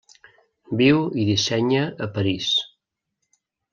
Viu 0.79 1.03
i 1.23 1.27
dissenya 1.29 1.83
a 2.07 2.11
París. 2.19 2.51